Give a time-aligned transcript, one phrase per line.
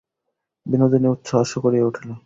[0.65, 2.09] বিনোদিনী উচ্চহাস্য করিয়া উঠিল।